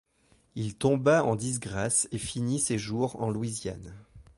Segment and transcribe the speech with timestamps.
[0.55, 3.93] Il tomba en disgrâce et finit ses jours en Louisiane.